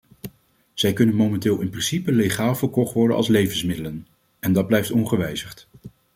[0.73, 4.07] Zij kunnen momenteel in principe legaal verkocht worden als levensmiddelen
[4.39, 5.67] en dat blijft ongewijzigd.